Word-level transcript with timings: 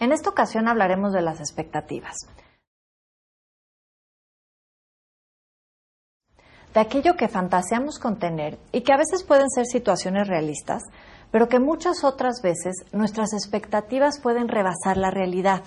En 0.00 0.12
esta 0.12 0.30
ocasión 0.30 0.66
hablaremos 0.66 1.12
de 1.12 1.20
las 1.20 1.40
expectativas. 1.40 2.16
De 6.72 6.80
aquello 6.80 7.16
que 7.16 7.28
fantaseamos 7.28 7.98
con 7.98 8.18
tener 8.18 8.58
y 8.72 8.80
que 8.80 8.94
a 8.94 8.96
veces 8.96 9.24
pueden 9.24 9.50
ser 9.50 9.66
situaciones 9.66 10.26
realistas, 10.26 10.82
pero 11.30 11.48
que 11.48 11.60
muchas 11.60 12.02
otras 12.02 12.40
veces 12.42 12.86
nuestras 12.92 13.34
expectativas 13.34 14.20
pueden 14.20 14.48
rebasar 14.48 14.96
la 14.96 15.10
realidad. 15.10 15.62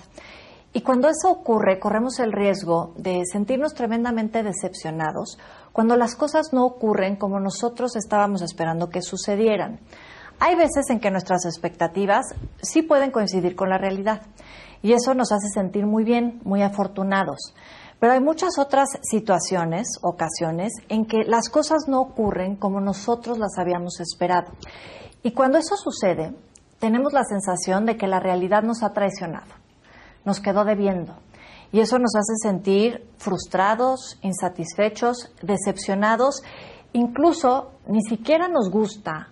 Y 0.72 0.80
cuando 0.80 1.08
eso 1.08 1.30
ocurre, 1.30 1.78
corremos 1.78 2.18
el 2.18 2.32
riesgo 2.32 2.92
de 2.96 3.22
sentirnos 3.30 3.74
tremendamente 3.74 4.42
decepcionados 4.42 5.38
cuando 5.72 5.96
las 5.96 6.16
cosas 6.16 6.52
no 6.52 6.66
ocurren 6.66 7.14
como 7.14 7.38
nosotros 7.38 7.94
estábamos 7.94 8.42
esperando 8.42 8.90
que 8.90 9.00
sucedieran. 9.00 9.78
Hay 10.40 10.56
veces 10.56 10.90
en 10.90 11.00
que 11.00 11.10
nuestras 11.10 11.44
expectativas 11.46 12.26
sí 12.62 12.82
pueden 12.82 13.10
coincidir 13.10 13.56
con 13.56 13.68
la 13.68 13.78
realidad 13.78 14.22
y 14.82 14.92
eso 14.92 15.14
nos 15.14 15.32
hace 15.32 15.48
sentir 15.48 15.86
muy 15.86 16.04
bien, 16.04 16.40
muy 16.44 16.62
afortunados. 16.62 17.54
Pero 18.00 18.12
hay 18.12 18.20
muchas 18.20 18.58
otras 18.58 18.88
situaciones, 19.02 19.86
ocasiones, 20.02 20.72
en 20.90 21.06
que 21.06 21.24
las 21.24 21.48
cosas 21.48 21.88
no 21.88 22.02
ocurren 22.02 22.56
como 22.56 22.80
nosotros 22.80 23.38
las 23.38 23.56
habíamos 23.58 23.98
esperado. 24.00 24.52
Y 25.22 25.32
cuando 25.32 25.56
eso 25.56 25.76
sucede, 25.76 26.34
tenemos 26.80 27.14
la 27.14 27.24
sensación 27.24 27.86
de 27.86 27.96
que 27.96 28.06
la 28.06 28.20
realidad 28.20 28.62
nos 28.62 28.82
ha 28.82 28.92
traicionado, 28.92 29.54
nos 30.26 30.40
quedó 30.40 30.66
debiendo. 30.66 31.14
Y 31.72 31.80
eso 31.80 31.98
nos 31.98 32.14
hace 32.14 32.34
sentir 32.42 33.08
frustrados, 33.16 34.18
insatisfechos, 34.20 35.32
decepcionados, 35.42 36.42
incluso 36.92 37.72
ni 37.88 38.02
siquiera 38.02 38.48
nos 38.48 38.70
gusta 38.70 39.30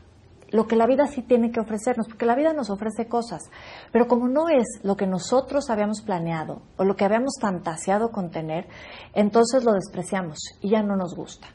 lo 0.52 0.66
que 0.66 0.76
la 0.76 0.86
vida 0.86 1.06
sí 1.06 1.22
tiene 1.22 1.50
que 1.50 1.60
ofrecernos, 1.60 2.06
porque 2.06 2.26
la 2.26 2.36
vida 2.36 2.52
nos 2.52 2.70
ofrece 2.70 3.08
cosas, 3.08 3.50
pero 3.90 4.06
como 4.06 4.28
no 4.28 4.48
es 4.48 4.80
lo 4.82 4.96
que 4.96 5.06
nosotros 5.06 5.70
habíamos 5.70 6.02
planeado 6.02 6.62
o 6.76 6.84
lo 6.84 6.94
que 6.94 7.04
habíamos 7.04 7.34
fantaseado 7.40 8.10
con 8.10 8.30
tener, 8.30 8.68
entonces 9.14 9.64
lo 9.64 9.72
despreciamos 9.72 10.38
y 10.60 10.70
ya 10.70 10.82
no 10.82 10.96
nos 10.96 11.16
gusta. 11.16 11.48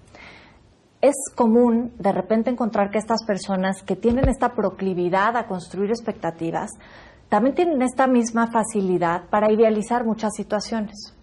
Es 1.00 1.16
común 1.36 1.94
de 2.00 2.12
repente 2.12 2.50
encontrar 2.50 2.90
que 2.90 2.98
estas 2.98 3.24
personas 3.24 3.84
que 3.84 3.96
tienen 3.96 4.28
esta 4.28 4.54
proclividad 4.54 5.38
a 5.38 5.48
construir 5.48 5.92
expectativas, 5.92 6.72
también 7.30 7.56
tienen 7.56 7.82
esta 7.82 8.08
misma 8.08 8.48
facilidad 8.52 9.30
para 9.30 9.52
idealizar 9.52 10.06
muchas 10.06 10.34
situaciones. 10.36 11.14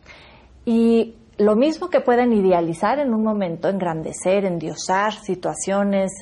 Y 0.65 1.17
lo 1.39 1.57
mismo 1.57 1.91
que 1.91 2.01
pueden 2.01 2.33
idealizar 2.33 2.99
en 3.01 3.13
un 3.13 3.25
momento, 3.25 3.69
engrandecer, 3.69 4.45
endiosar 4.45 5.13
situaciones, 5.15 6.13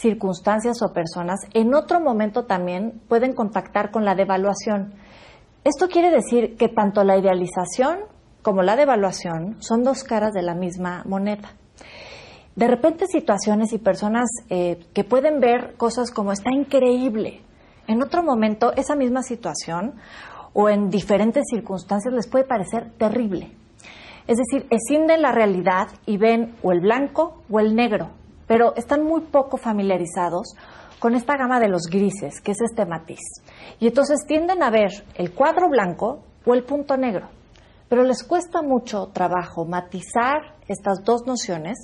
circunstancias 0.00 0.82
o 0.82 0.92
personas, 0.92 1.40
en 1.54 1.74
otro 1.74 2.00
momento 2.00 2.44
también 2.44 3.00
pueden 3.08 3.34
contactar 3.34 3.90
con 3.90 4.04
la 4.04 4.14
devaluación. 4.14 4.94
Esto 5.64 5.88
quiere 5.88 6.10
decir 6.10 6.56
que 6.56 6.68
tanto 6.68 7.04
la 7.04 7.18
idealización 7.18 8.00
como 8.42 8.62
la 8.62 8.76
devaluación 8.76 9.56
son 9.60 9.82
dos 9.82 10.04
caras 10.04 10.32
de 10.32 10.42
la 10.42 10.54
misma 10.54 11.02
moneda. 11.06 11.52
De 12.56 12.66
repente 12.66 13.06
situaciones 13.06 13.72
y 13.72 13.78
personas 13.78 14.28
eh, 14.48 14.86
que 14.92 15.04
pueden 15.04 15.40
ver 15.40 15.74
cosas 15.76 16.10
como 16.10 16.32
está 16.32 16.50
increíble, 16.50 17.42
en 17.86 18.02
otro 18.02 18.22
momento 18.22 18.72
esa 18.74 18.94
misma 18.96 19.22
situación 19.22 19.94
o 20.52 20.68
en 20.68 20.90
diferentes 20.90 21.44
circunstancias 21.50 22.12
les 22.12 22.28
puede 22.28 22.44
parecer 22.44 22.92
terrible. 22.98 23.52
Es 24.26 24.38
decir, 24.38 24.66
escinden 24.70 25.22
la 25.22 25.32
realidad 25.32 25.88
y 26.06 26.16
ven 26.16 26.54
o 26.62 26.72
el 26.72 26.80
blanco 26.80 27.42
o 27.50 27.60
el 27.60 27.74
negro, 27.74 28.10
pero 28.50 28.74
están 28.74 29.04
muy 29.04 29.20
poco 29.20 29.58
familiarizados 29.58 30.56
con 30.98 31.14
esta 31.14 31.36
gama 31.36 31.60
de 31.60 31.68
los 31.68 31.82
grises, 31.88 32.40
que 32.40 32.50
es 32.50 32.58
este 32.60 32.84
matiz. 32.84 33.20
Y 33.78 33.86
entonces 33.86 34.26
tienden 34.26 34.64
a 34.64 34.70
ver 34.70 34.90
el 35.14 35.32
cuadro 35.32 35.68
blanco 35.68 36.24
o 36.44 36.54
el 36.54 36.64
punto 36.64 36.96
negro. 36.96 37.28
Pero 37.88 38.02
les 38.02 38.24
cuesta 38.24 38.60
mucho 38.60 39.06
trabajo 39.12 39.66
matizar 39.66 40.56
estas 40.66 41.04
dos 41.04 41.28
nociones 41.28 41.78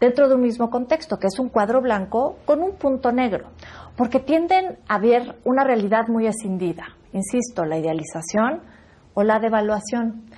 dentro 0.00 0.26
de 0.26 0.36
un 0.36 0.40
mismo 0.40 0.70
contexto, 0.70 1.18
que 1.18 1.26
es 1.26 1.38
un 1.38 1.50
cuadro 1.50 1.82
blanco 1.82 2.38
con 2.46 2.62
un 2.62 2.76
punto 2.76 3.12
negro, 3.12 3.50
porque 3.94 4.18
tienden 4.18 4.78
a 4.88 4.98
ver 4.98 5.36
una 5.44 5.64
realidad 5.64 6.08
muy 6.08 6.26
escindida. 6.26 6.96
Insisto, 7.12 7.66
la 7.66 7.76
idealización 7.76 8.62
o 9.12 9.22
la 9.22 9.38
devaluación. 9.38 10.30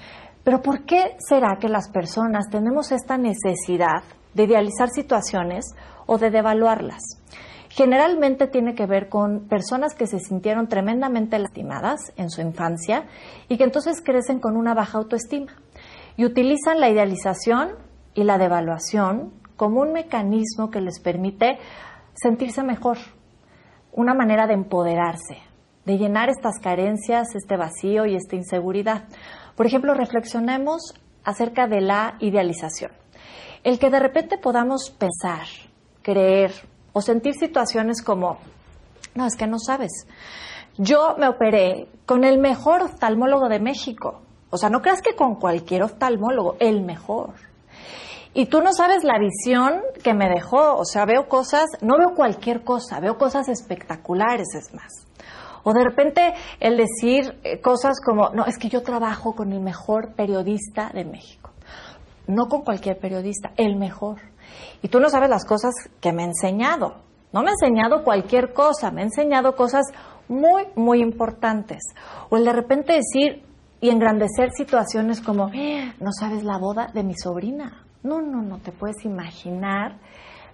Pero 0.42 0.60
¿por 0.60 0.84
qué 0.86 1.14
será 1.20 1.56
que 1.60 1.68
las 1.68 1.88
personas 1.88 2.48
tenemos 2.50 2.90
esta 2.90 3.16
necesidad 3.16 4.02
de 4.34 4.44
idealizar 4.44 4.88
situaciones 4.90 5.64
o 6.06 6.18
de 6.18 6.30
devaluarlas. 6.30 7.02
Generalmente 7.70 8.46
tiene 8.46 8.74
que 8.74 8.86
ver 8.86 9.08
con 9.08 9.46
personas 9.46 9.94
que 9.94 10.06
se 10.06 10.18
sintieron 10.18 10.68
tremendamente 10.68 11.38
lastimadas 11.38 12.00
en 12.16 12.30
su 12.30 12.40
infancia 12.40 13.04
y 13.48 13.58
que 13.58 13.64
entonces 13.64 14.00
crecen 14.02 14.40
con 14.40 14.56
una 14.56 14.74
baja 14.74 14.98
autoestima 14.98 15.52
y 16.16 16.24
utilizan 16.24 16.80
la 16.80 16.90
idealización 16.90 17.70
y 18.14 18.24
la 18.24 18.38
devaluación 18.38 19.32
como 19.56 19.80
un 19.80 19.92
mecanismo 19.92 20.70
que 20.70 20.80
les 20.80 20.98
permite 21.00 21.58
sentirse 22.14 22.62
mejor, 22.62 22.98
una 23.92 24.14
manera 24.14 24.46
de 24.46 24.54
empoderarse, 24.54 25.38
de 25.84 25.98
llenar 25.98 26.28
estas 26.30 26.58
carencias, 26.60 27.34
este 27.34 27.56
vacío 27.56 28.06
y 28.06 28.16
esta 28.16 28.36
inseguridad. 28.36 29.04
Por 29.56 29.66
ejemplo, 29.66 29.94
reflexionemos 29.94 30.94
acerca 31.24 31.66
de 31.66 31.80
la 31.80 32.16
idealización. 32.20 32.90
El 33.64 33.78
que 33.78 33.90
de 33.90 33.98
repente 33.98 34.38
podamos 34.38 34.90
pensar, 34.90 35.46
creer 36.02 36.52
o 36.92 37.00
sentir 37.00 37.34
situaciones 37.34 38.02
como, 38.02 38.38
no, 39.14 39.26
es 39.26 39.36
que 39.36 39.46
no 39.46 39.58
sabes. 39.58 40.06
Yo 40.76 41.16
me 41.18 41.28
operé 41.28 41.88
con 42.06 42.24
el 42.24 42.38
mejor 42.38 42.82
oftalmólogo 42.82 43.48
de 43.48 43.58
México. 43.58 44.22
O 44.50 44.56
sea, 44.56 44.70
no 44.70 44.80
creas 44.80 45.02
que 45.02 45.16
con 45.16 45.34
cualquier 45.34 45.82
oftalmólogo, 45.82 46.56
el 46.60 46.82
mejor. 46.82 47.34
Y 48.32 48.46
tú 48.46 48.62
no 48.62 48.72
sabes 48.72 49.02
la 49.02 49.18
visión 49.18 49.82
que 50.02 50.14
me 50.14 50.28
dejó. 50.28 50.76
O 50.76 50.84
sea, 50.84 51.04
veo 51.04 51.28
cosas, 51.28 51.66
no 51.82 51.98
veo 51.98 52.14
cualquier 52.14 52.62
cosa, 52.62 53.00
veo 53.00 53.18
cosas 53.18 53.48
espectaculares, 53.48 54.54
es 54.54 54.72
más. 54.72 54.92
O 55.64 55.72
de 55.72 55.82
repente 55.82 56.34
el 56.60 56.76
decir 56.76 57.38
eh, 57.42 57.60
cosas 57.60 58.00
como, 58.00 58.30
no, 58.30 58.46
es 58.46 58.56
que 58.56 58.68
yo 58.68 58.82
trabajo 58.82 59.34
con 59.34 59.52
el 59.52 59.60
mejor 59.60 60.14
periodista 60.14 60.90
de 60.94 61.04
México 61.04 61.47
no 62.28 62.46
con 62.46 62.62
cualquier 62.62 62.98
periodista, 62.98 63.50
el 63.56 63.76
mejor. 63.76 64.20
Y 64.82 64.88
tú 64.88 65.00
no 65.00 65.08
sabes 65.10 65.28
las 65.28 65.44
cosas 65.44 65.74
que 66.00 66.12
me 66.12 66.22
ha 66.22 66.26
enseñado. 66.26 66.98
No 67.32 67.42
me 67.42 67.48
ha 67.50 67.54
enseñado 67.60 68.04
cualquier 68.04 68.52
cosa, 68.52 68.90
me 68.90 69.02
ha 69.02 69.04
enseñado 69.04 69.56
cosas 69.56 69.86
muy, 70.28 70.64
muy 70.76 71.00
importantes. 71.00 71.78
O 72.30 72.36
el 72.36 72.44
de 72.44 72.52
repente 72.52 72.92
decir 72.92 73.44
y 73.80 73.90
engrandecer 73.90 74.50
situaciones 74.56 75.20
como, 75.20 75.48
eh, 75.52 75.92
no 76.00 76.10
sabes 76.12 76.44
la 76.44 76.58
boda 76.58 76.90
de 76.92 77.02
mi 77.02 77.14
sobrina. 77.16 77.84
No, 78.02 78.20
no, 78.20 78.42
no 78.42 78.58
te 78.58 78.72
puedes 78.72 79.04
imaginar, 79.04 79.98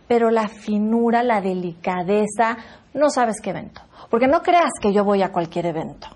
pero 0.09 0.31
la 0.31 0.49
finura, 0.49 1.23
la 1.23 1.41
delicadeza, 1.41 2.57
no 2.95 3.11
sabes 3.11 3.41
qué 3.43 3.51
evento. 3.51 3.83
Porque 4.11 4.29
no 4.29 4.43
creas 4.43 4.71
que 4.81 4.93
yo 4.93 5.05
voy 5.05 5.23
a 5.23 5.33
cualquier 5.33 5.67
evento. 5.67 6.09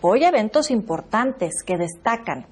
Voy 0.00 0.24
a 0.24 0.28
eventos 0.28 0.70
importantes 0.70 1.62
que 1.64 1.76
destacan. 1.76 2.46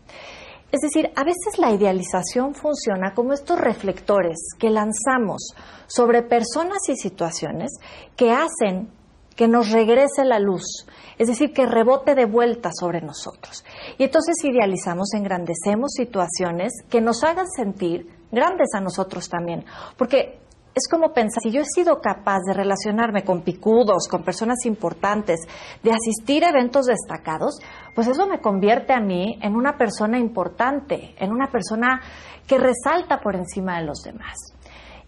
Es 0.73 0.81
decir, 0.81 1.11
a 1.15 1.23
veces 1.23 1.59
la 1.59 1.71
idealización 1.71 2.55
funciona 2.55 3.13
como 3.15 3.35
estos 3.35 3.61
reflectores 3.61 4.39
que 4.59 4.71
lanzamos 4.71 5.55
sobre 5.87 6.23
personas 6.23 6.89
y 6.89 6.97
situaciones 6.97 7.73
que 8.17 8.33
hacen 8.33 8.91
que 9.37 9.49
nos 9.49 9.71
regrese 9.71 10.25
la 10.25 10.39
luz, 10.39 10.87
es 11.19 11.29
decir, 11.29 11.53
que 11.53 11.67
rebote 11.67 12.15
de 12.15 12.25
vuelta 12.25 12.71
sobre 12.73 13.01
nosotros. 13.01 13.65
Y 13.99 14.05
entonces 14.05 14.37
idealizamos, 14.45 15.15
engrandecemos 15.15 15.93
situaciones 15.93 16.73
que 16.89 17.01
nos 17.01 17.23
hagan 17.25 17.47
sentir 17.49 18.09
grandes 18.31 18.69
a 18.75 18.81
nosotros 18.81 19.29
también, 19.29 19.65
porque 19.97 20.41
es 20.75 20.89
como 20.89 21.13
pensar, 21.13 21.43
si 21.43 21.51
yo 21.51 21.61
he 21.61 21.67
sido 21.67 22.01
capaz 22.01 22.41
de 22.47 22.55
relacionarme 22.55 23.25
con 23.25 23.43
picudos, 23.43 24.09
con 24.09 24.25
personas 24.25 24.65
importantes, 24.65 25.41
de 25.83 25.93
asistir 25.93 26.45
a 26.45 26.49
eventos 26.49 26.87
destacados, 26.87 27.61
pues 27.95 28.09
eso 28.09 28.27
me 28.27 28.41
convierte 28.41 28.95
a 28.95 29.01
mí 29.01 29.39
en 29.43 29.55
una 29.55 29.77
persona 29.77 30.19
importante, 30.19 31.15
en 31.19 31.31
una 31.31 31.49
persona 31.49 32.01
que 32.47 32.59
resalta 32.59 33.21
por 33.21 33.37
encima 33.37 33.79
de 33.79 33.87
los 33.87 34.03
demás. 34.03 34.37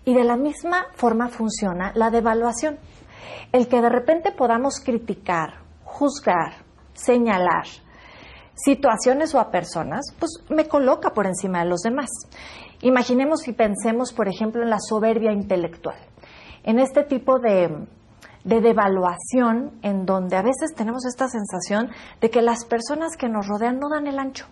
Y 0.05 0.15
de 0.15 0.25
la 0.25 0.37
misma 0.37 0.87
forma 0.94 1.29
funciona 1.29 1.93
la 1.94 2.11
devaluación. 2.11 2.79
El 3.53 3.69
que 3.69 3.81
de 3.81 3.89
repente 3.89 4.33
podamos 4.33 4.81
criticar, 4.85 5.62
juzgar, 5.85 6.56
señalar 6.93 7.65
situaciones 8.55 9.35
o 9.35 9.41
a 9.41 9.50
personas, 9.50 10.15
pues 10.19 10.31
me 10.49 10.69
coloca 10.69 11.11
por 11.11 11.27
encima 11.27 11.61
de 11.61 11.71
los 11.71 11.81
demás. 11.81 12.09
Imaginemos 12.85 13.49
y 13.49 13.55
pensemos, 13.55 14.13
por 14.13 14.29
ejemplo, 14.29 14.63
en 14.63 14.69
la 14.69 14.77
soberbia 14.79 15.33
intelectual, 15.33 15.97
en 16.65 16.79
este 16.79 17.03
tipo 17.03 17.39
de, 17.39 17.87
de 18.45 18.61
devaluación 18.61 19.79
en 19.81 20.05
donde 20.05 20.37
a 20.37 20.43
veces 20.43 20.75
tenemos 20.77 21.07
esta 21.07 21.27
sensación 21.29 21.89
de 22.21 22.29
que 22.29 22.43
las 22.43 22.67
personas 22.67 23.17
que 23.17 23.31
nos 23.31 23.49
rodean 23.49 23.79
no 23.79 23.89
dan 23.89 24.07
el 24.07 24.19
ancho, 24.19 24.49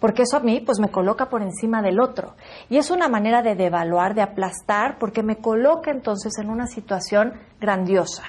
porque 0.00 0.22
eso 0.22 0.38
a 0.38 0.40
mí 0.40 0.60
pues 0.60 0.80
me 0.80 0.90
coloca 0.90 1.28
por 1.28 1.40
encima 1.40 1.82
del 1.82 2.00
otro 2.00 2.34
y 2.68 2.78
es 2.78 2.90
una 2.90 3.08
manera 3.08 3.42
de 3.42 3.54
devaluar, 3.54 4.16
de 4.16 4.22
aplastar, 4.22 4.98
porque 4.98 5.22
me 5.22 5.36
coloca 5.36 5.92
entonces 5.92 6.32
en 6.42 6.50
una 6.50 6.66
situación 6.66 7.34
grandiosa. 7.60 8.24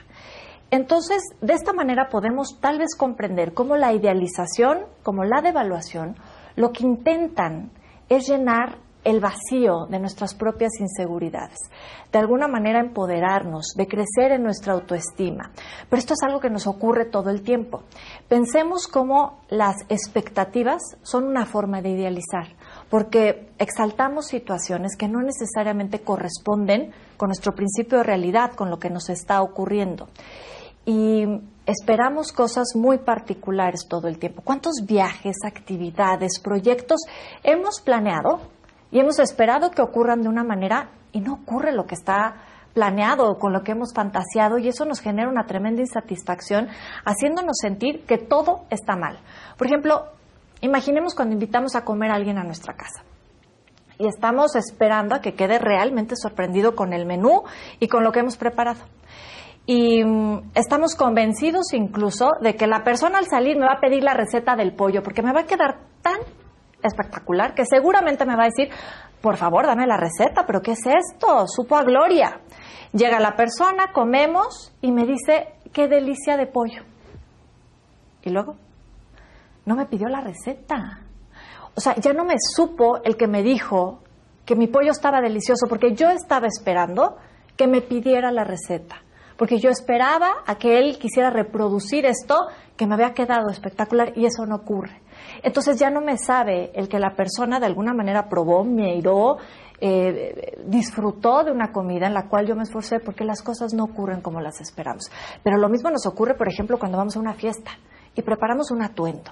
Entonces, 0.69 1.23
de 1.41 1.53
esta 1.53 1.73
manera 1.73 2.09
podemos 2.09 2.59
tal 2.61 2.77
vez 2.77 2.95
comprender 2.95 3.55
cómo 3.55 3.77
la 3.77 3.93
idealización, 3.93 4.85
como 5.01 5.23
la 5.23 5.41
devaluación, 5.41 6.17
lo 6.55 6.71
que 6.71 6.83
intentan 6.83 7.71
es 8.09 8.27
llenar 8.27 8.77
el 9.03 9.19
vacío 9.19 9.85
de 9.89 9.99
nuestras 9.99 10.33
propias 10.33 10.71
inseguridades, 10.79 11.57
de 12.11 12.19
alguna 12.19 12.47
manera 12.47 12.79
empoderarnos, 12.79 13.73
de 13.75 13.87
crecer 13.87 14.31
en 14.31 14.43
nuestra 14.43 14.73
autoestima. 14.73 15.51
Pero 15.89 15.99
esto 15.99 16.13
es 16.13 16.23
algo 16.23 16.39
que 16.39 16.49
nos 16.49 16.67
ocurre 16.67 17.05
todo 17.05 17.29
el 17.29 17.41
tiempo. 17.41 17.83
Pensemos 18.27 18.87
cómo 18.87 19.41
las 19.49 19.75
expectativas 19.89 20.81
son 21.01 21.25
una 21.25 21.45
forma 21.45 21.81
de 21.81 21.89
idealizar, 21.89 22.55
porque 22.89 23.49
exaltamos 23.57 24.27
situaciones 24.27 24.95
que 24.97 25.07
no 25.07 25.21
necesariamente 25.21 26.01
corresponden 26.01 26.91
con 27.17 27.27
nuestro 27.27 27.53
principio 27.53 27.99
de 27.99 28.03
realidad, 28.03 28.51
con 28.53 28.69
lo 28.69 28.79
que 28.79 28.89
nos 28.89 29.09
está 29.09 29.41
ocurriendo. 29.41 30.07
Y 30.85 31.23
esperamos 31.65 32.33
cosas 32.33 32.75
muy 32.75 32.97
particulares 32.97 33.87
todo 33.87 34.07
el 34.07 34.19
tiempo. 34.19 34.41
¿Cuántos 34.43 34.83
viajes, 34.85 35.37
actividades, 35.45 36.39
proyectos 36.41 36.99
hemos 37.43 37.79
planeado 37.79 38.41
y 38.93 38.99
hemos 38.99 39.17
esperado 39.17 39.71
que 39.71 39.81
ocurran 39.81 40.21
de 40.21 40.29
una 40.29 40.43
manera 40.43 40.91
y 41.11 41.19
no 41.19 41.33
ocurre 41.33 41.73
lo 41.73 41.87
que 41.87 41.95
está 41.95 42.35
planeado 42.75 43.27
o 43.27 43.39
con 43.39 43.51
lo 43.51 43.63
que 43.63 43.71
hemos 43.71 43.91
fantaseado 43.91 44.59
y 44.59 44.67
eso 44.67 44.85
nos 44.85 45.01
genera 45.01 45.29
una 45.29 45.47
tremenda 45.47 45.81
insatisfacción 45.81 46.67
haciéndonos 47.03 47.57
sentir 47.59 48.05
que 48.05 48.19
todo 48.19 48.65
está 48.69 48.95
mal. 48.95 49.17
Por 49.57 49.65
ejemplo, 49.65 50.05
imaginemos 50.61 51.15
cuando 51.15 51.33
invitamos 51.33 51.75
a 51.75 51.83
comer 51.83 52.11
a 52.11 52.15
alguien 52.15 52.37
a 52.37 52.43
nuestra 52.43 52.75
casa 52.75 53.03
y 53.97 54.05
estamos 54.07 54.55
esperando 54.55 55.15
a 55.15 55.21
que 55.21 55.33
quede 55.33 55.57
realmente 55.57 56.15
sorprendido 56.15 56.75
con 56.75 56.93
el 56.93 57.07
menú 57.07 57.43
y 57.79 57.87
con 57.87 58.03
lo 58.03 58.11
que 58.11 58.19
hemos 58.19 58.37
preparado. 58.37 58.81
Y 59.65 60.03
mm, 60.03 60.51
estamos 60.53 60.93
convencidos 60.93 61.73
incluso 61.73 62.33
de 62.41 62.55
que 62.55 62.67
la 62.67 62.83
persona 62.83 63.17
al 63.17 63.25
salir 63.25 63.57
me 63.57 63.65
va 63.65 63.73
a 63.77 63.81
pedir 63.81 64.03
la 64.03 64.13
receta 64.13 64.55
del 64.55 64.75
pollo 64.75 65.01
porque 65.01 65.23
me 65.23 65.33
va 65.33 65.41
a 65.41 65.45
quedar 65.47 65.79
tan 66.03 66.17
espectacular 66.83 67.53
que 67.53 67.65
seguramente 67.65 68.25
me 68.25 68.35
va 68.35 68.43
a 68.43 68.49
decir, 68.49 68.69
por 69.21 69.37
favor, 69.37 69.65
dame 69.65 69.87
la 69.87 69.97
receta, 69.97 70.45
pero 70.45 70.61
¿qué 70.61 70.71
es 70.73 70.85
esto? 70.85 71.47
Supo 71.47 71.75
a 71.75 71.83
gloria. 71.83 72.41
Llega 72.91 73.19
la 73.19 73.35
persona, 73.35 73.91
comemos 73.93 74.73
y 74.81 74.91
me 74.91 75.05
dice, 75.05 75.55
qué 75.71 75.87
delicia 75.87 76.37
de 76.37 76.47
pollo. 76.47 76.83
Y 78.21 78.29
luego, 78.29 78.55
no 79.65 79.75
me 79.75 79.85
pidió 79.85 80.07
la 80.07 80.21
receta. 80.21 80.99
O 81.75 81.81
sea, 81.81 81.95
ya 81.95 82.13
no 82.13 82.23
me 82.23 82.35
supo 82.37 83.01
el 83.03 83.17
que 83.17 83.27
me 83.27 83.41
dijo 83.41 84.03
que 84.45 84.55
mi 84.55 84.67
pollo 84.67 84.91
estaba 84.91 85.21
delicioso, 85.21 85.67
porque 85.67 85.93
yo 85.93 86.09
estaba 86.09 86.47
esperando 86.47 87.17
que 87.55 87.67
me 87.67 87.81
pidiera 87.81 88.31
la 88.31 88.43
receta, 88.43 89.03
porque 89.37 89.59
yo 89.59 89.69
esperaba 89.69 90.43
a 90.45 90.55
que 90.55 90.79
él 90.79 90.97
quisiera 90.99 91.29
reproducir 91.29 92.05
esto 92.05 92.35
que 92.75 92.85
me 92.85 92.95
había 92.95 93.13
quedado 93.13 93.49
espectacular 93.49 94.13
y 94.15 94.25
eso 94.25 94.45
no 94.45 94.55
ocurre. 94.57 95.01
Entonces 95.41 95.79
ya 95.79 95.89
no 95.89 96.01
me 96.01 96.17
sabe 96.17 96.71
el 96.73 96.87
que 96.87 96.99
la 96.99 97.15
persona 97.15 97.59
de 97.59 97.65
alguna 97.65 97.93
manera 97.93 98.29
probó, 98.29 98.63
miró, 98.63 99.37
eh, 99.79 100.57
disfrutó 100.65 101.43
de 101.43 101.51
una 101.51 101.71
comida 101.71 102.07
en 102.07 102.13
la 102.13 102.29
cual 102.29 102.47
yo 102.47 102.55
me 102.55 102.63
esforcé 102.63 102.99
porque 102.99 103.25
las 103.25 103.41
cosas 103.41 103.73
no 103.73 103.83
ocurren 103.83 104.21
como 104.21 104.39
las 104.41 104.61
esperamos. 104.61 105.11
Pero 105.43 105.57
lo 105.57 105.69
mismo 105.69 105.89
nos 105.89 106.05
ocurre, 106.05 106.35
por 106.35 106.47
ejemplo, 106.47 106.77
cuando 106.79 106.97
vamos 106.97 107.17
a 107.17 107.19
una 107.19 107.33
fiesta 107.33 107.71
y 108.15 108.21
preparamos 108.21 108.71
un 108.71 108.83
atuendo 108.83 109.31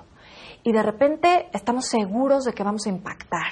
y 0.63 0.71
de 0.71 0.83
repente 0.83 1.49
estamos 1.53 1.85
seguros 1.88 2.44
de 2.44 2.53
que 2.53 2.63
vamos 2.63 2.85
a 2.85 2.89
impactar. 2.89 3.51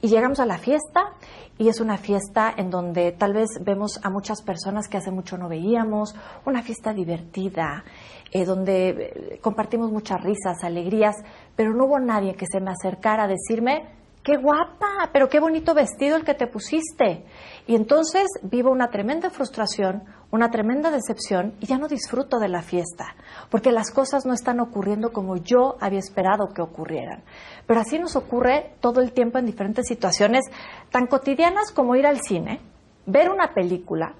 Y 0.00 0.08
llegamos 0.08 0.40
a 0.40 0.46
la 0.46 0.58
fiesta 0.58 1.14
y 1.58 1.68
es 1.68 1.80
una 1.80 1.98
fiesta 1.98 2.54
en 2.56 2.70
donde 2.70 3.12
tal 3.12 3.34
vez 3.34 3.48
vemos 3.62 4.00
a 4.02 4.08
muchas 4.08 4.42
personas 4.42 4.88
que 4.88 4.96
hace 4.96 5.10
mucho 5.10 5.36
no 5.36 5.48
veíamos, 5.48 6.14
una 6.46 6.62
fiesta 6.62 6.94
divertida, 6.94 7.84
eh, 8.32 8.44
donde 8.44 8.88
eh, 8.88 9.38
compartimos 9.42 9.90
muchas 9.90 10.22
risas, 10.22 10.64
alegrías, 10.64 11.16
pero 11.56 11.74
no 11.74 11.84
hubo 11.84 11.98
nadie 11.98 12.34
que 12.34 12.46
se 12.50 12.60
me 12.60 12.70
acercara 12.70 13.24
a 13.24 13.28
decirme, 13.28 13.99
qué 14.22 14.36
guapa, 14.36 15.10
pero 15.12 15.28
qué 15.28 15.40
bonito 15.40 15.74
vestido 15.74 16.16
el 16.16 16.24
que 16.24 16.34
te 16.34 16.46
pusiste. 16.46 17.24
Y 17.66 17.74
entonces 17.74 18.26
vivo 18.42 18.70
una 18.70 18.90
tremenda 18.90 19.30
frustración, 19.30 20.04
una 20.30 20.50
tremenda 20.50 20.90
decepción 20.90 21.54
y 21.60 21.66
ya 21.66 21.78
no 21.78 21.88
disfruto 21.88 22.38
de 22.38 22.48
la 22.48 22.62
fiesta, 22.62 23.14
porque 23.50 23.72
las 23.72 23.90
cosas 23.90 24.26
no 24.26 24.32
están 24.32 24.60
ocurriendo 24.60 25.12
como 25.12 25.36
yo 25.36 25.76
había 25.80 25.98
esperado 25.98 26.48
que 26.54 26.62
ocurrieran. 26.62 27.22
Pero 27.66 27.80
así 27.80 27.98
nos 27.98 28.16
ocurre 28.16 28.74
todo 28.80 29.00
el 29.00 29.12
tiempo 29.12 29.38
en 29.38 29.46
diferentes 29.46 29.86
situaciones 29.86 30.44
tan 30.90 31.06
cotidianas 31.06 31.72
como 31.72 31.96
ir 31.96 32.06
al 32.06 32.20
cine, 32.20 32.60
ver 33.06 33.30
una 33.30 33.54
película, 33.54 34.14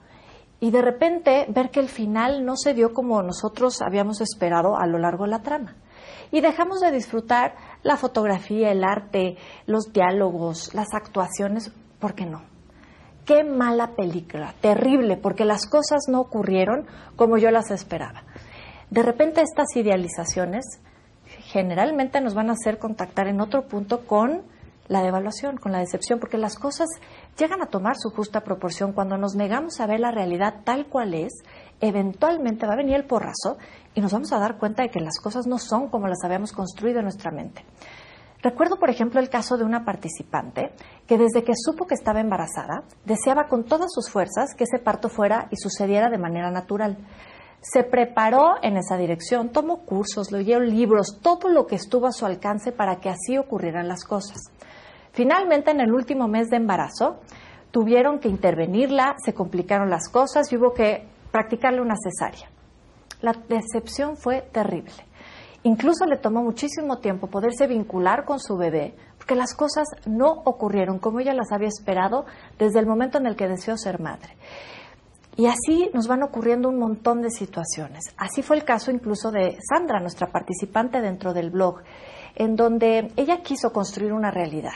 y 0.61 0.71
de 0.71 0.83
repente 0.83 1.47
ver 1.49 1.71
que 1.71 1.81
el 1.81 1.89
final 1.89 2.45
no 2.45 2.55
se 2.57 2.75
dio 2.75 2.93
como 2.93 3.23
nosotros 3.23 3.81
habíamos 3.81 4.21
esperado 4.21 4.77
a 4.77 4.87
lo 4.87 4.99
largo 4.99 5.25
de 5.25 5.31
la 5.31 5.43
trama. 5.43 5.75
Y 6.33 6.41
dejamos 6.41 6.81
de 6.81 6.93
disfrutar 6.93 7.55
la 7.83 7.97
fotografía, 7.97 8.71
el 8.71 8.85
arte, 8.85 9.37
los 9.67 9.93
diálogos, 9.93 10.75
las 10.75 10.89
actuaciones, 10.95 11.73
¿por 11.99 12.15
qué 12.15 12.27
no? 12.27 12.43
Qué 13.25 13.45
mala 13.45 13.95
película, 13.97 14.55
terrible, 14.61 15.17
porque 15.17 15.45
las 15.45 15.67
cosas 15.67 16.03
no 16.09 16.21
ocurrieron 16.21 16.87
como 17.17 17.39
yo 17.39 17.51
las 17.51 17.71
esperaba. 17.71 18.25
De 18.91 19.03
repente 19.03 19.41
estas 19.41 19.77
idealizaciones 19.77 20.65
generalmente 21.45 22.21
nos 22.21 22.35
van 22.35 22.51
a 22.51 22.55
hacer 22.55 22.79
contactar 22.79 23.29
en 23.29 23.41
otro 23.41 23.69
punto 23.69 24.07
con 24.07 24.43
la 24.91 25.03
devaluación, 25.03 25.57
con 25.57 25.71
la 25.71 25.79
decepción, 25.79 26.19
porque 26.19 26.37
las 26.37 26.57
cosas 26.57 26.89
llegan 27.39 27.63
a 27.63 27.67
tomar 27.67 27.95
su 27.97 28.11
justa 28.11 28.41
proporción. 28.41 28.93
Cuando 28.93 29.17
nos 29.17 29.37
negamos 29.37 29.81
a 29.81 29.87
ver 29.87 30.01
la 30.01 30.11
realidad 30.11 30.63
tal 30.65 30.89
cual 30.89 31.15
es, 31.15 31.33
eventualmente 31.81 32.67
va 32.67 32.73
a 32.73 32.77
venir 32.77 32.97
el 32.97 33.07
porrazo 33.07 33.57
y 33.95 34.01
nos 34.01 34.13
vamos 34.13 34.33
a 34.33 34.41
dar 34.41 34.59
cuenta 34.59 34.83
de 34.83 34.91
que 34.91 34.99
las 34.99 35.21
cosas 35.21 35.47
no 35.47 35.59
son 35.59 35.89
como 35.91 36.09
las 36.09 36.25
habíamos 36.25 36.53
construido 36.53 36.99
en 36.99 37.05
nuestra 37.05 37.31
mente. 37.31 37.65
Recuerdo, 38.43 38.81
por 38.81 38.91
ejemplo, 38.91 39.21
el 39.21 39.29
caso 39.29 39.57
de 39.57 39.63
una 39.63 39.85
participante 39.85 40.73
que 41.07 41.19
desde 41.19 41.45
que 41.45 41.53
supo 41.55 41.87
que 41.87 41.95
estaba 41.95 42.21
embarazada, 42.21 42.83
deseaba 43.05 43.47
con 43.47 43.65
todas 43.65 43.93
sus 43.93 44.11
fuerzas 44.11 44.55
que 44.57 44.65
ese 44.65 44.81
parto 44.81 45.09
fuera 45.09 45.47
y 45.53 45.57
sucediera 45.57 46.11
de 46.11 46.19
manera 46.19 46.51
natural. 46.51 46.99
Se 47.61 47.85
preparó 47.85 48.55
en 48.63 48.77
esa 48.77 48.97
dirección, 48.97 49.51
tomó 49.51 49.85
cursos, 49.85 50.33
leyó 50.33 50.59
libros, 50.59 51.21
todo 51.23 51.49
lo 51.49 51.67
que 51.67 51.77
estuvo 51.77 52.09
a 52.09 52.13
su 52.13 52.27
alcance 52.27 52.73
para 52.73 52.97
que 52.97 53.11
así 53.11 53.39
ocurrieran 53.39 53.87
las 53.87 54.05
cosas. 54.05 54.51
Finalmente, 55.13 55.71
en 55.71 55.81
el 55.81 55.93
último 55.93 56.29
mes 56.29 56.49
de 56.49 56.57
embarazo, 56.57 57.21
tuvieron 57.71 58.19
que 58.19 58.29
intervenirla, 58.29 59.17
se 59.25 59.35
complicaron 59.35 59.91
las 59.91 60.09
cosas 60.09 60.53
y 60.53 60.57
hubo 60.57 60.73
que 60.73 61.07
practicarle 61.31 61.81
una 61.81 61.97
cesárea. 61.97 62.49
La 63.21 63.33
decepción 63.49 64.17
fue 64.17 64.43
terrible. 64.53 64.93
Incluso 65.63 66.07
le 66.07 66.17
tomó 66.17 66.43
muchísimo 66.43 66.99
tiempo 66.99 67.27
poderse 67.27 67.67
vincular 67.67 68.25
con 68.25 68.41
su 68.41 68.57
bebé, 68.57 68.95
porque 69.19 69.35
las 69.35 69.55
cosas 69.55 69.87
no 70.07 70.31
ocurrieron 70.45 70.99
como 70.99 71.21
ella 71.21 71.35
las 71.35 71.53
había 71.53 71.69
esperado 71.69 72.25
desde 72.59 72.79
el 72.79 72.87
momento 72.87 73.19
en 73.19 73.27
el 73.27 73.37
que 73.37 73.47
deseó 73.47 73.77
ser 73.77 74.01
madre. 74.01 74.37
Y 75.37 75.47
así 75.47 75.91
nos 75.93 76.09
van 76.09 76.23
ocurriendo 76.23 76.69
un 76.69 76.79
montón 76.79 77.21
de 77.21 77.31
situaciones. 77.31 78.05
Así 78.17 78.43
fue 78.43 78.57
el 78.57 78.65
caso 78.65 78.91
incluso 78.91 79.31
de 79.31 79.59
Sandra, 79.69 80.01
nuestra 80.01 80.29
participante 80.29 81.01
dentro 81.01 81.33
del 81.33 81.51
blog, 81.51 81.83
en 82.35 82.57
donde 82.57 83.13
ella 83.17 83.43
quiso 83.43 83.73
construir 83.73 84.13
una 84.13 84.31
realidad, 84.31 84.73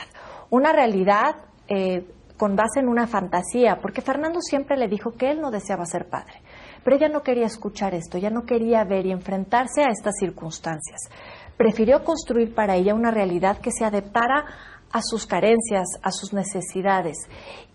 una 0.55 0.71
realidad 0.71 1.35
eh, 1.67 2.05
con 2.37 2.55
base 2.55 2.79
en 2.79 2.87
una 2.87 3.07
fantasía, 3.07 3.79
porque 3.81 4.01
Fernando 4.01 4.39
siempre 4.41 4.77
le 4.77 4.87
dijo 4.87 5.11
que 5.11 5.31
él 5.31 5.41
no 5.41 5.51
deseaba 5.51 5.85
ser 5.85 6.07
padre. 6.09 6.41
Pero 6.83 6.97
ella 6.97 7.09
no 7.09 7.23
quería 7.23 7.45
escuchar 7.45 7.93
esto, 7.95 8.17
ya 8.17 8.29
no 8.29 8.45
quería 8.45 8.83
ver 8.83 9.05
y 9.05 9.11
enfrentarse 9.11 9.81
a 9.81 9.89
estas 9.89 10.15
circunstancias. 10.19 11.09
Prefirió 11.57 12.03
construir 12.03 12.53
para 12.53 12.75
ella 12.75 12.93
una 12.93 13.11
realidad 13.11 13.57
que 13.57 13.71
se 13.71 13.85
adaptara 13.85 14.45
a 14.91 15.01
sus 15.01 15.25
carencias, 15.25 15.87
a 16.01 16.11
sus 16.11 16.33
necesidades. 16.33 17.17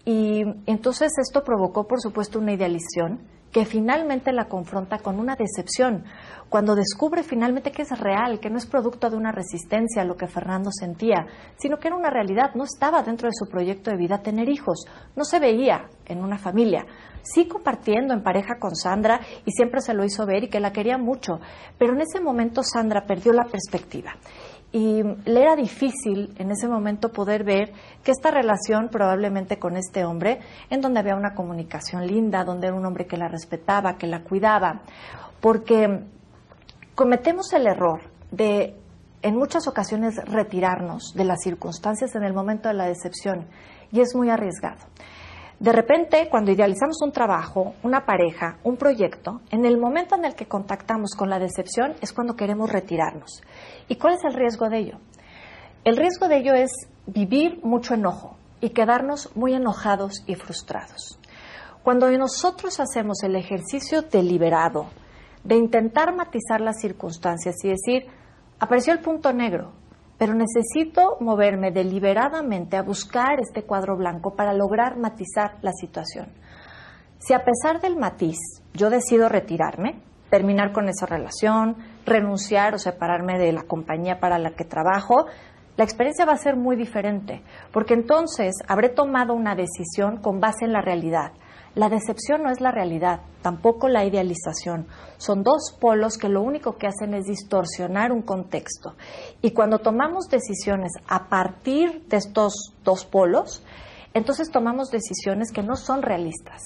Y 0.04 0.42
entonces 0.66 1.12
esto 1.18 1.44
provocó, 1.44 1.86
por 1.86 2.00
supuesto, 2.00 2.38
una 2.38 2.52
idealización 2.52 3.20
que 3.52 3.64
finalmente 3.64 4.32
la 4.32 4.46
confronta 4.46 4.98
con 4.98 5.18
una 5.18 5.34
decepción, 5.34 6.04
cuando 6.48 6.74
descubre 6.74 7.22
finalmente 7.22 7.72
que 7.72 7.82
es 7.82 7.98
real, 7.98 8.38
que 8.40 8.50
no 8.50 8.58
es 8.58 8.66
producto 8.66 9.10
de 9.10 9.16
una 9.16 9.32
resistencia 9.32 10.02
a 10.02 10.04
lo 10.04 10.16
que 10.16 10.28
Fernando 10.28 10.70
sentía, 10.72 11.26
sino 11.56 11.78
que 11.78 11.88
era 11.88 11.96
una 11.96 12.10
realidad, 12.10 12.54
no 12.54 12.64
estaba 12.64 13.02
dentro 13.02 13.28
de 13.28 13.34
su 13.34 13.50
proyecto 13.50 13.90
de 13.90 13.96
vida 13.96 14.22
tener 14.22 14.48
hijos, 14.48 14.84
no 15.16 15.24
se 15.24 15.40
veía 15.40 15.88
en 16.06 16.22
una 16.22 16.38
familia, 16.38 16.86
sí 17.22 17.46
compartiendo 17.46 18.14
en 18.14 18.22
pareja 18.22 18.58
con 18.60 18.74
Sandra 18.76 19.20
y 19.44 19.50
siempre 19.50 19.80
se 19.80 19.94
lo 19.94 20.04
hizo 20.04 20.26
ver 20.26 20.44
y 20.44 20.48
que 20.48 20.60
la 20.60 20.72
quería 20.72 20.98
mucho, 20.98 21.40
pero 21.78 21.92
en 21.92 22.02
ese 22.02 22.20
momento 22.20 22.62
Sandra 22.62 23.04
perdió 23.04 23.32
la 23.32 23.44
perspectiva 23.44 24.12
y 24.72 25.02
le 25.02 25.42
era 25.42 25.56
difícil 25.56 26.32
en 26.38 26.50
ese 26.50 26.68
momento 26.68 27.10
poder 27.10 27.44
ver 27.44 27.72
que 28.04 28.12
esta 28.12 28.30
relación 28.30 28.88
probablemente 28.88 29.58
con 29.58 29.76
este 29.76 30.04
hombre, 30.04 30.40
en 30.70 30.80
donde 30.80 31.00
había 31.00 31.16
una 31.16 31.34
comunicación 31.34 32.06
linda, 32.06 32.44
donde 32.44 32.68
era 32.68 32.76
un 32.76 32.86
hombre 32.86 33.06
que 33.06 33.16
la 33.16 33.28
respetaba, 33.28 33.96
que 33.96 34.06
la 34.06 34.22
cuidaba, 34.22 34.82
porque 35.40 36.04
cometemos 36.94 37.52
el 37.52 37.66
error 37.66 38.00
de 38.30 38.76
en 39.22 39.36
muchas 39.36 39.66
ocasiones 39.68 40.16
retirarnos 40.24 41.12
de 41.14 41.24
las 41.24 41.42
circunstancias 41.42 42.14
en 42.14 42.22
el 42.22 42.32
momento 42.32 42.68
de 42.68 42.74
la 42.74 42.86
decepción 42.86 43.46
y 43.92 44.00
es 44.00 44.14
muy 44.14 44.30
arriesgado. 44.30 44.80
De 45.60 45.72
repente, 45.72 46.26
cuando 46.30 46.52
idealizamos 46.52 47.02
un 47.02 47.12
trabajo, 47.12 47.74
una 47.82 48.06
pareja, 48.06 48.56
un 48.64 48.78
proyecto, 48.78 49.42
en 49.50 49.66
el 49.66 49.76
momento 49.76 50.14
en 50.14 50.24
el 50.24 50.34
que 50.34 50.46
contactamos 50.46 51.14
con 51.14 51.28
la 51.28 51.38
decepción 51.38 51.92
es 52.00 52.14
cuando 52.14 52.34
queremos 52.34 52.72
retirarnos. 52.72 53.42
¿Y 53.86 53.96
cuál 53.96 54.14
es 54.14 54.24
el 54.24 54.32
riesgo 54.32 54.70
de 54.70 54.78
ello? 54.78 54.98
El 55.84 55.98
riesgo 55.98 56.28
de 56.28 56.38
ello 56.38 56.54
es 56.54 56.70
vivir 57.06 57.60
mucho 57.62 57.92
enojo 57.92 58.38
y 58.62 58.70
quedarnos 58.70 59.36
muy 59.36 59.52
enojados 59.52 60.24
y 60.26 60.34
frustrados. 60.34 61.18
Cuando 61.82 62.10
nosotros 62.10 62.80
hacemos 62.80 63.22
el 63.22 63.36
ejercicio 63.36 64.00
deliberado 64.00 64.86
de 65.44 65.56
intentar 65.56 66.16
matizar 66.16 66.62
las 66.62 66.80
circunstancias 66.80 67.56
y 67.64 67.68
decir, 67.68 68.06
apareció 68.58 68.94
el 68.94 69.00
punto 69.00 69.30
negro, 69.34 69.72
pero 70.20 70.34
necesito 70.34 71.16
moverme 71.20 71.70
deliberadamente 71.70 72.76
a 72.76 72.82
buscar 72.82 73.40
este 73.40 73.62
cuadro 73.62 73.96
blanco 73.96 74.36
para 74.36 74.52
lograr 74.52 74.98
matizar 74.98 75.56
la 75.62 75.72
situación. 75.72 76.26
Si 77.18 77.32
a 77.32 77.42
pesar 77.42 77.80
del 77.80 77.96
matiz 77.96 78.36
yo 78.74 78.90
decido 78.90 79.30
retirarme, 79.30 80.02
terminar 80.28 80.72
con 80.72 80.90
esa 80.90 81.06
relación, 81.06 81.76
renunciar 82.04 82.74
o 82.74 82.78
separarme 82.78 83.38
de 83.38 83.50
la 83.52 83.62
compañía 83.62 84.20
para 84.20 84.38
la 84.38 84.50
que 84.50 84.66
trabajo, 84.66 85.24
la 85.78 85.84
experiencia 85.84 86.26
va 86.26 86.34
a 86.34 86.36
ser 86.36 86.54
muy 86.54 86.76
diferente, 86.76 87.42
porque 87.72 87.94
entonces 87.94 88.56
habré 88.68 88.90
tomado 88.90 89.32
una 89.32 89.54
decisión 89.54 90.18
con 90.18 90.38
base 90.38 90.66
en 90.66 90.74
la 90.74 90.82
realidad, 90.82 91.32
la 91.80 91.88
decepción 91.88 92.42
no 92.42 92.50
es 92.50 92.60
la 92.60 92.72
realidad, 92.72 93.20
tampoco 93.40 93.88
la 93.88 94.04
idealización. 94.04 94.86
Son 95.16 95.42
dos 95.42 95.74
polos 95.80 96.18
que 96.18 96.28
lo 96.28 96.42
único 96.42 96.76
que 96.76 96.86
hacen 96.86 97.14
es 97.14 97.24
distorsionar 97.24 98.12
un 98.12 98.20
contexto. 98.20 98.96
Y 99.40 99.52
cuando 99.52 99.78
tomamos 99.78 100.26
decisiones 100.28 100.92
a 101.08 101.30
partir 101.30 102.06
de 102.06 102.18
estos 102.18 102.74
dos 102.84 103.06
polos, 103.06 103.62
entonces 104.12 104.50
tomamos 104.50 104.90
decisiones 104.90 105.52
que 105.52 105.62
no 105.62 105.74
son 105.74 106.02
realistas. 106.02 106.60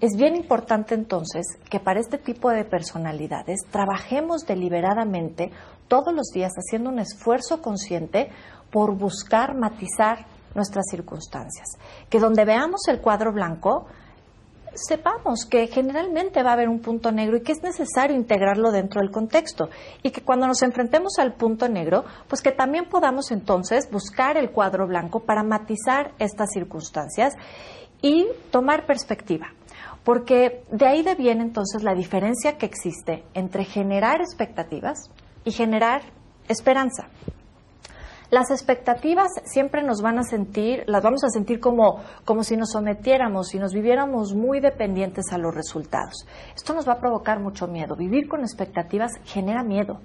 Es 0.00 0.16
bien 0.16 0.34
importante 0.34 0.94
entonces 0.94 1.44
que 1.68 1.78
para 1.78 2.00
este 2.00 2.16
tipo 2.16 2.48
de 2.48 2.64
personalidades 2.64 3.66
trabajemos 3.70 4.46
deliberadamente 4.46 5.50
todos 5.88 6.14
los 6.14 6.28
días 6.32 6.54
haciendo 6.54 6.88
un 6.88 7.00
esfuerzo 7.00 7.60
consciente 7.60 8.30
por 8.70 8.96
buscar 8.96 9.54
matizar 9.54 10.24
nuestras 10.54 10.86
circunstancias. 10.90 11.68
Que 12.08 12.18
donde 12.18 12.46
veamos 12.46 12.88
el 12.88 13.02
cuadro 13.02 13.30
blanco, 13.30 13.88
sepamos 14.86 15.46
que 15.48 15.66
generalmente 15.66 16.42
va 16.42 16.50
a 16.50 16.52
haber 16.54 16.68
un 16.68 16.80
punto 16.80 17.12
negro 17.12 17.36
y 17.36 17.42
que 17.42 17.52
es 17.52 17.62
necesario 17.62 18.16
integrarlo 18.16 18.70
dentro 18.70 19.00
del 19.00 19.10
contexto 19.10 19.68
y 20.02 20.10
que 20.10 20.22
cuando 20.22 20.46
nos 20.46 20.62
enfrentemos 20.62 21.18
al 21.18 21.34
punto 21.34 21.68
negro, 21.68 22.04
pues 22.28 22.42
que 22.42 22.52
también 22.52 22.86
podamos 22.86 23.30
entonces 23.30 23.90
buscar 23.90 24.36
el 24.36 24.50
cuadro 24.50 24.86
blanco 24.86 25.20
para 25.20 25.42
matizar 25.42 26.12
estas 26.18 26.50
circunstancias 26.52 27.34
y 28.02 28.26
tomar 28.50 28.86
perspectiva. 28.86 29.48
Porque 30.04 30.64
de 30.70 30.86
ahí 30.86 31.04
viene 31.18 31.42
entonces 31.42 31.82
la 31.82 31.94
diferencia 31.94 32.56
que 32.56 32.66
existe 32.66 33.24
entre 33.34 33.64
generar 33.64 34.20
expectativas 34.20 35.10
y 35.44 35.52
generar 35.52 36.02
esperanza. 36.48 37.08
Las 38.30 38.50
expectativas 38.50 39.28
siempre 39.44 39.82
nos 39.82 40.02
van 40.02 40.18
a 40.18 40.22
sentir, 40.22 40.84
las 40.86 41.02
vamos 41.02 41.24
a 41.24 41.30
sentir 41.30 41.60
como, 41.60 42.02
como 42.26 42.44
si 42.44 42.58
nos 42.58 42.72
sometiéramos, 42.72 43.48
si 43.48 43.58
nos 43.58 43.72
viviéramos 43.72 44.34
muy 44.34 44.60
dependientes 44.60 45.32
a 45.32 45.38
los 45.38 45.54
resultados. 45.54 46.26
Esto 46.54 46.74
nos 46.74 46.86
va 46.86 46.94
a 46.94 47.00
provocar 47.00 47.40
mucho 47.40 47.66
miedo. 47.66 47.96
Vivir 47.96 48.28
con 48.28 48.40
expectativas 48.40 49.12
genera 49.24 49.62
miedo, 49.62 50.00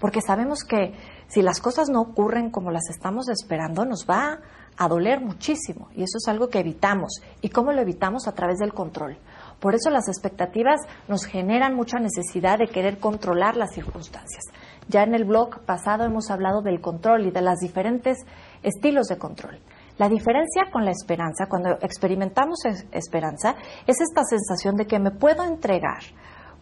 porque 0.00 0.22
sabemos 0.22 0.64
que 0.64 0.94
si 1.28 1.42
las 1.42 1.60
cosas 1.60 1.90
no 1.90 2.00
ocurren 2.00 2.50
como 2.50 2.70
las 2.70 2.88
estamos 2.88 3.28
esperando, 3.28 3.84
nos 3.84 4.06
va 4.08 4.40
a 4.78 4.88
doler 4.88 5.20
muchísimo. 5.20 5.88
Y 5.94 6.02
eso 6.02 6.16
es 6.16 6.28
algo 6.28 6.48
que 6.48 6.60
evitamos. 6.60 7.20
¿Y 7.42 7.50
cómo 7.50 7.72
lo 7.72 7.82
evitamos? 7.82 8.26
A 8.26 8.32
través 8.32 8.58
del 8.58 8.72
control. 8.72 9.18
Por 9.60 9.74
eso 9.74 9.90
las 9.90 10.08
expectativas 10.08 10.80
nos 11.08 11.24
generan 11.24 11.74
mucha 11.74 11.98
necesidad 11.98 12.58
de 12.58 12.68
querer 12.68 12.98
controlar 12.98 13.56
las 13.56 13.74
circunstancias. 13.74 14.44
Ya 14.88 15.02
en 15.02 15.14
el 15.14 15.24
blog 15.24 15.64
pasado 15.64 16.04
hemos 16.04 16.30
hablado 16.30 16.62
del 16.62 16.80
control 16.80 17.26
y 17.26 17.30
de 17.30 17.42
los 17.42 17.58
diferentes 17.58 18.18
estilos 18.62 19.08
de 19.08 19.18
control. 19.18 19.58
La 19.98 20.08
diferencia 20.08 20.70
con 20.70 20.84
la 20.84 20.90
esperanza, 20.90 21.46
cuando 21.48 21.70
experimentamos 21.80 22.58
esperanza, 22.92 23.56
es 23.86 23.96
esta 24.00 24.22
sensación 24.24 24.76
de 24.76 24.86
que 24.86 24.98
me 24.98 25.10
puedo 25.10 25.42
entregar 25.42 26.02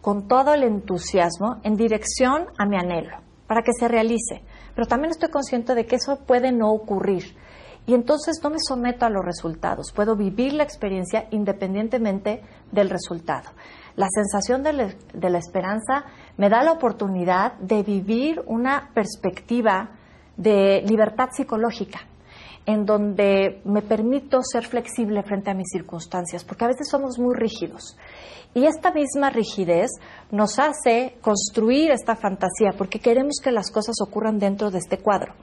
con 0.01 0.27
todo 0.27 0.53
el 0.53 0.63
entusiasmo 0.63 1.57
en 1.63 1.75
dirección 1.75 2.45
a 2.57 2.65
mi 2.65 2.77
anhelo, 2.77 3.17
para 3.47 3.61
que 3.61 3.73
se 3.77 3.87
realice. 3.87 4.43
Pero 4.73 4.87
también 4.87 5.11
estoy 5.11 5.29
consciente 5.29 5.75
de 5.75 5.85
que 5.85 5.97
eso 5.97 6.19
puede 6.25 6.51
no 6.51 6.71
ocurrir. 6.71 7.35
Y 7.87 7.93
entonces 7.93 8.39
no 8.43 8.49
me 8.49 8.57
someto 8.59 9.05
a 9.05 9.09
los 9.09 9.23
resultados, 9.23 9.91
puedo 9.91 10.15
vivir 10.15 10.53
la 10.53 10.63
experiencia 10.63 11.27
independientemente 11.31 12.41
del 12.71 12.89
resultado. 12.89 13.51
La 13.95 14.07
sensación 14.09 14.63
de, 14.63 15.29
la 15.29 15.37
esperanza 15.37 16.05
me 16.37 16.49
da 16.49 16.63
la 16.63 16.73
oportunidad 16.73 17.53
de 17.59 17.83
vivir 17.83 18.41
una 18.47 18.89
perspectiva 18.93 19.91
de 20.35 20.83
libertad 20.85 21.29
psicológica, 21.31 22.01
en 22.65 22.85
donde 22.85 23.61
me 23.63 23.83
permito 23.83 24.41
ser 24.41 24.65
flexible 24.65 25.23
frente 25.23 25.51
a 25.51 25.53
mis 25.53 25.69
circunstancias, 25.71 26.43
porque 26.43 26.65
a 26.65 26.69
veces 26.69 26.89
somos 26.89 27.19
muy 27.19 27.35
rígidos. 27.35 27.95
Y 28.53 28.65
esta 28.65 28.91
misma 28.91 29.29
rigidez 29.29 29.91
nos 30.31 30.59
hace 30.59 31.17
construir 31.21 31.91
esta 31.91 32.15
fantasía, 32.15 32.71
porque 32.77 32.99
queremos 32.99 33.35
que 33.41 33.51
las 33.51 33.69
cosas 33.69 33.95
ocurran 34.01 34.39
dentro 34.39 34.71
de 34.71 34.79
este 34.79 34.97
cuadro. 34.97 35.35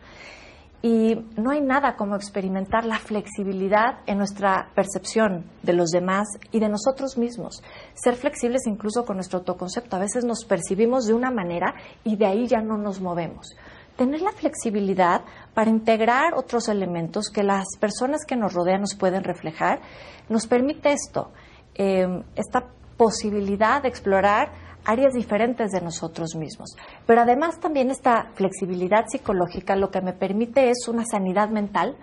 Y 0.84 1.14
no 1.36 1.52
hay 1.52 1.60
nada 1.60 1.94
como 1.94 2.16
experimentar 2.16 2.84
la 2.84 2.98
flexibilidad 2.98 4.00
en 4.06 4.18
nuestra 4.18 4.68
percepción 4.74 5.44
de 5.62 5.74
los 5.74 5.90
demás 5.90 6.26
y 6.50 6.58
de 6.58 6.68
nosotros 6.68 7.16
mismos. 7.16 7.62
Ser 7.94 8.16
flexibles 8.16 8.66
incluso 8.66 9.04
con 9.04 9.16
nuestro 9.16 9.38
autoconcepto. 9.38 9.94
A 9.94 10.00
veces 10.00 10.24
nos 10.24 10.44
percibimos 10.44 11.06
de 11.06 11.14
una 11.14 11.30
manera 11.30 11.74
y 12.02 12.16
de 12.16 12.26
ahí 12.26 12.48
ya 12.48 12.60
no 12.62 12.78
nos 12.78 13.00
movemos. 13.00 13.54
Tener 13.96 14.22
la 14.22 14.32
flexibilidad 14.32 15.22
para 15.54 15.70
integrar 15.70 16.34
otros 16.34 16.68
elementos 16.68 17.28
que 17.28 17.44
las 17.44 17.66
personas 17.78 18.24
que 18.26 18.34
nos 18.34 18.52
rodean 18.52 18.80
nos 18.80 18.96
pueden 18.96 19.22
reflejar 19.22 19.80
nos 20.28 20.48
permite 20.48 20.92
esto, 20.92 21.30
eh, 21.76 22.24
esta 22.34 22.66
posibilidad 22.96 23.82
de 23.82 23.88
explorar 23.88 24.50
áreas 24.84 25.12
diferentes 25.14 25.70
de 25.70 25.80
nosotros 25.80 26.34
mismos. 26.34 26.76
Pero 27.06 27.22
además 27.22 27.60
también 27.60 27.90
esta 27.90 28.30
flexibilidad 28.34 29.04
psicológica 29.06 29.76
lo 29.76 29.90
que 29.90 30.00
me 30.00 30.12
permite 30.12 30.70
es 30.70 30.88
una 30.88 31.04
sanidad 31.04 31.48
mental 31.50 31.96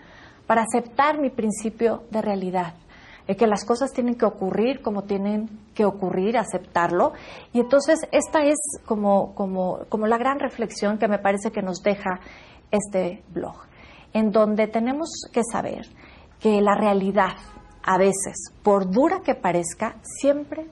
para 0.47 0.63
aceptar 0.63 1.19
mi 1.19 1.29
principio 1.29 2.03
de 2.09 2.21
realidad, 2.21 2.73
de 3.27 3.35
que 3.35 3.47
las 3.47 3.65
cosas 3.65 3.91
tienen 3.91 4.15
que 4.15 4.25
ocurrir 4.25 4.81
como 4.81 5.03
tienen 5.03 5.49
que 5.75 5.85
ocurrir, 5.85 6.37
aceptarlo. 6.37 7.13
Y 7.53 7.59
entonces 7.59 7.99
esta 8.11 8.43
es 8.43 8.57
como, 8.85 9.35
como, 9.35 9.85
como 9.89 10.07
la 10.07 10.17
gran 10.17 10.39
reflexión 10.39 10.97
que 10.97 11.07
me 11.07 11.19
parece 11.19 11.51
que 11.51 11.61
nos 11.61 11.81
deja 11.83 12.19
este 12.71 13.23
blog, 13.29 13.55
en 14.13 14.31
donde 14.31 14.67
tenemos 14.67 15.09
que 15.31 15.41
saber 15.43 15.85
que 16.39 16.61
la 16.61 16.75
realidad, 16.75 17.35
a 17.83 17.97
veces, 17.97 18.53
por 18.63 18.89
dura 18.89 19.21
que 19.23 19.35
parezca, 19.35 19.97
siempre 20.01 20.65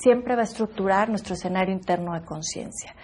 siempre 0.00 0.34
va 0.34 0.42
a 0.42 0.44
estructurar 0.44 1.08
nuestro 1.08 1.34
escenario 1.34 1.74
interno 1.74 2.14
de 2.14 2.24
conciencia. 2.24 2.94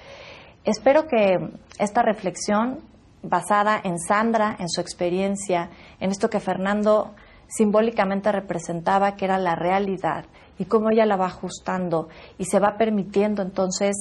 Espero 0.64 1.06
que 1.06 1.38
esta 1.78 2.02
reflexión 2.02 2.80
basada 3.22 3.80
en 3.82 3.98
Sandra, 3.98 4.56
en 4.58 4.68
su 4.68 4.80
experiencia, 4.80 5.70
en 6.00 6.10
esto 6.10 6.28
que 6.28 6.40
Fernando 6.40 7.14
simbólicamente 7.48 8.32
representaba, 8.32 9.16
que 9.16 9.24
era 9.24 9.38
la 9.38 9.54
realidad, 9.54 10.24
y 10.58 10.64
cómo 10.64 10.90
ella 10.90 11.06
la 11.06 11.16
va 11.16 11.26
ajustando 11.26 12.08
y 12.38 12.44
se 12.44 12.60
va 12.60 12.76
permitiendo 12.76 13.42
entonces 13.42 13.96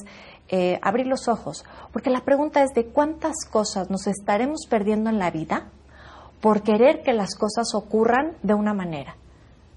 eh, 0.49 0.79
abrir 0.81 1.07
los 1.07 1.27
ojos. 1.27 1.65
Porque 1.91 2.09
la 2.09 2.21
pregunta 2.21 2.61
es 2.61 2.71
de 2.73 2.87
cuántas 2.87 3.45
cosas 3.49 3.89
nos 3.89 4.07
estaremos 4.07 4.67
perdiendo 4.69 5.09
en 5.09 5.19
la 5.19 5.31
vida 5.31 5.69
por 6.41 6.63
querer 6.63 7.03
que 7.03 7.13
las 7.13 7.35
cosas 7.35 7.73
ocurran 7.73 8.35
de 8.43 8.53
una 8.53 8.73
manera. 8.73 9.15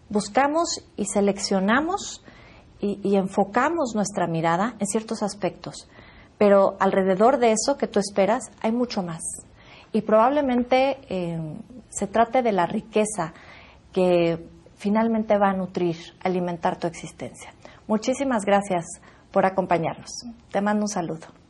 Buscamos 0.08 0.84
y 0.96 1.06
seleccionamos 1.06 2.23
y, 2.84 3.16
enfocamos 3.16 3.94
nuestra 3.94 4.26
mirada 4.26 4.74
en 4.78 4.86
ciertos 4.86 5.22
aspectos. 5.22 5.88
Pero 6.36 6.76
alrededor 6.80 7.38
de 7.38 7.52
eso 7.52 7.78
que 7.78 7.86
tú 7.86 7.98
esperas 7.98 8.50
hay 8.60 8.72
mucho 8.72 9.02
más. 9.02 9.22
Y 9.92 10.02
probablemente 10.02 10.98
eh, 11.08 11.38
se 11.88 12.06
trate 12.06 12.42
de 12.42 12.52
la 12.52 12.66
riqueza 12.66 13.32
que 13.92 14.48
finalmente 14.76 15.38
va 15.38 15.50
a 15.50 15.56
nutrir, 15.56 15.96
alimentar 16.22 16.78
tu 16.78 16.86
existencia. 16.86 17.54
Muchísimas 17.86 18.44
gracias 18.44 18.84
por 19.30 19.46
acompañarnos. 19.46 20.10
Te 20.50 20.60
mando 20.60 20.82
un 20.82 20.88
saludo. 20.88 21.43